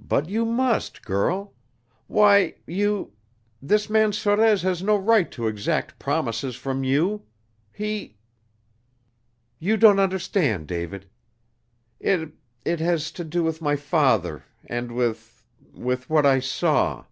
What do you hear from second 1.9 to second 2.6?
Why